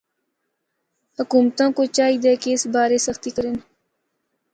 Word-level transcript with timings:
حکومتاں 1.19 1.69
کو 1.77 1.85
چاہیدا 1.97 2.33
کہ 2.41 2.53
اس 2.53 2.65
بارے 2.73 2.97
سختی 3.07 3.29
کرن۔ 3.35 3.55